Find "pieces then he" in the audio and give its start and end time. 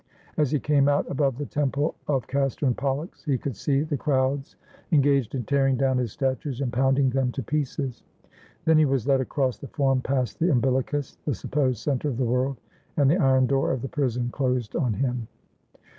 7.95-8.85